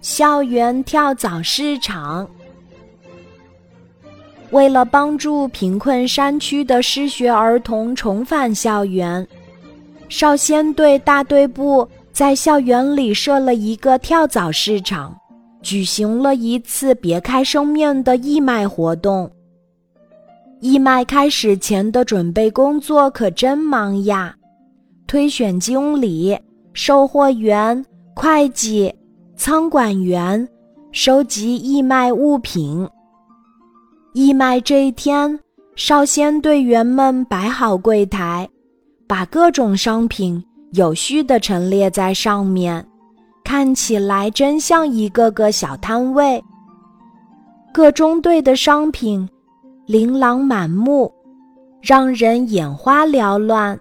[0.00, 2.28] 校园跳蚤市场。
[4.50, 9.26] 为了帮助贫困山区的失学儿童重返校园，
[10.08, 15.16] 少先队大队部在校园里设了一个跳蚤市场，
[15.62, 19.28] 举行了一次别开生面的义卖活动。
[20.60, 24.34] 义卖开始前的准备工作可真忙呀！
[25.08, 26.38] 推选经理、
[26.72, 27.84] 售货员、
[28.14, 28.94] 会计、
[29.36, 30.48] 仓管员，
[30.92, 32.88] 收集义卖物品。
[34.14, 35.38] 义卖这一天，
[35.76, 38.48] 少先队员们摆好柜台，
[39.06, 40.42] 把各种商品
[40.72, 42.84] 有序地陈列在上面，
[43.44, 46.42] 看起来真像一个个小摊位。
[47.74, 49.28] 各中队的商品
[49.84, 51.12] 琳琅满目，
[51.82, 53.78] 让人眼花缭乱。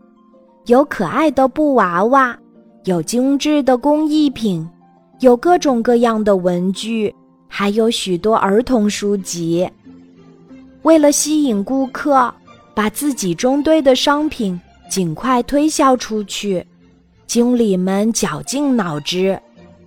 [0.65, 2.37] 有可爱的布娃娃，
[2.83, 4.67] 有精致的工艺品，
[5.19, 7.13] 有各种各样的文具，
[7.47, 9.69] 还有许多儿童书籍。
[10.81, 12.33] 为了吸引顾客，
[12.73, 16.65] 把自己中队的商品尽快推销出去，
[17.25, 19.39] 经理们绞尽脑汁，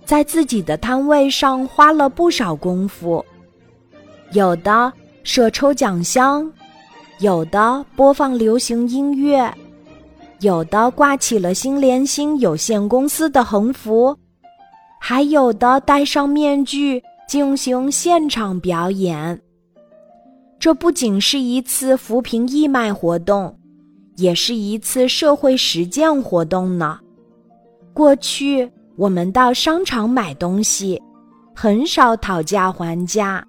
[0.03, 3.23] 在自己的摊位上花了不少功夫。
[4.33, 4.91] 有的
[5.23, 6.51] 设抽奖箱，
[7.19, 9.53] 有的播放流行音乐。
[10.41, 14.17] 有的挂起了新联星有限公司的横幅，
[15.09, 19.41] 还有的戴上面具进行现场表演。
[20.59, 23.57] 这不仅是一次扶贫义卖活动，
[24.17, 26.99] 也是一次社会实践活动呢。
[27.91, 31.01] 过去我们到商场买东西，
[31.55, 33.43] 很少讨价还价，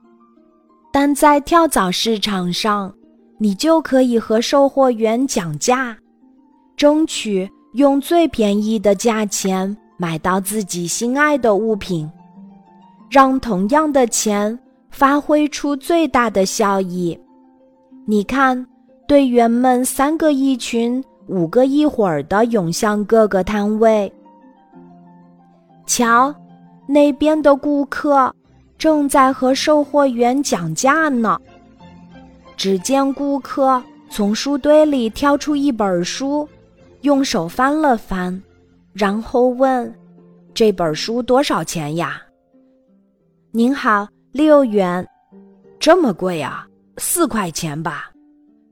[0.91, 2.91] 但在跳蚤市场上，
[3.37, 5.95] 你就可以和售货员讲价。
[6.75, 12.11] 争取用最便宜的价钱买到自己心爱的物品，
[13.11, 14.59] 让同样的钱
[14.91, 17.19] 发挥出最大的效益。
[18.07, 18.67] 你看，
[19.07, 24.11] 队员们三个一群，五个一伙儿的涌向各个摊位。
[25.85, 26.35] 瞧，
[26.87, 28.35] 那边的顾客
[28.79, 31.39] 正在和售货员讲价呢。
[32.57, 36.49] 只见顾客从书堆里挑出一本书。
[37.03, 38.43] 用手翻了翻，
[38.93, 39.93] 然后问
[40.53, 42.21] ：“这本书多少钱呀
[43.53, 45.07] ？”“您好，六元。
[45.79, 46.67] ”“这么贵啊？
[46.99, 48.11] 四块钱吧。”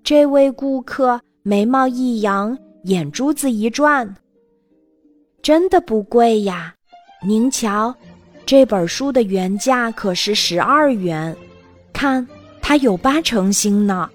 [0.05, 4.15] 这位顾客眉毛一扬，眼珠子一转
[5.43, 6.75] ：“真的不贵呀？
[7.25, 7.95] 您瞧，
[8.47, 11.37] 这本书的原价可是十二元，
[11.93, 12.27] 看
[12.61, 14.09] 它有八成新呢。”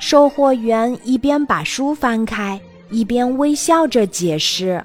[0.00, 2.60] 售货员一边把书翻开。
[2.92, 4.84] 一边微笑着解释，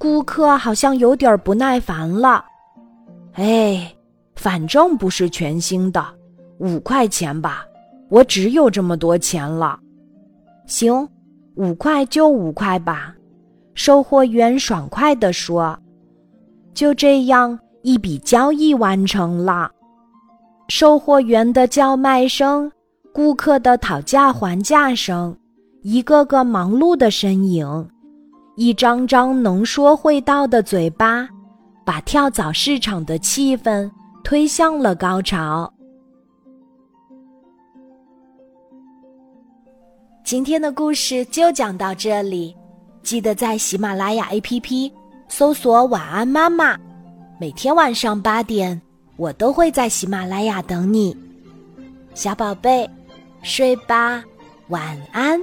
[0.00, 2.42] 顾客好像有点不耐烦了。
[3.34, 3.94] 哎，
[4.34, 6.02] 反正不是全新的，
[6.56, 7.66] 五块钱吧，
[8.08, 9.78] 我只有这么多钱了。
[10.64, 11.06] 行，
[11.56, 13.14] 五块就五块吧。
[13.74, 15.78] 售货员爽快地说。
[16.72, 19.70] 就这样，一笔交易完成了。
[20.68, 22.72] 售货员的叫卖声，
[23.12, 25.36] 顾客的讨价还价声。
[25.82, 27.86] 一个个忙碌的身影，
[28.56, 31.28] 一张张能说会道的嘴巴，
[31.84, 33.90] 把跳蚤市场的气氛
[34.22, 35.72] 推向了高潮。
[40.24, 42.54] 今天的故事就讲到这里，
[43.02, 44.92] 记得在喜马拉雅 APP
[45.28, 46.78] 搜索“晚安妈妈”，
[47.40, 48.80] 每天晚上八点，
[49.16, 51.16] 我都会在喜马拉雅等你，
[52.14, 52.88] 小宝贝，
[53.42, 54.22] 睡吧，
[54.68, 55.40] 晚安。